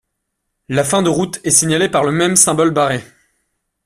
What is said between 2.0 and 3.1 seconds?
le même symbole barré.